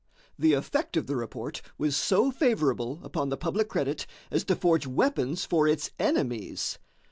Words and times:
The 0.35 0.53
effect 0.53 0.97
of 0.97 1.05
the 1.05 1.15
report 1.15 1.61
was 1.77 1.95
so 1.95 2.31
favorable 2.31 2.99
upon 3.03 3.29
the 3.29 3.37
public 3.37 3.69
credit 3.69 4.07
as 4.31 4.43
to 4.45 4.55
forge 4.55 4.87
weapons 4.87 5.45
for 5.45 5.67
its 5.67 5.91
enemies. 5.99 6.79